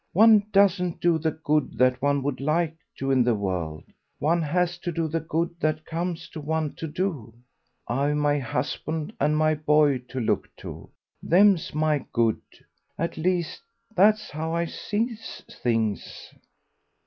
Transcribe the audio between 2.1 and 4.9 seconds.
would like to in the world; one has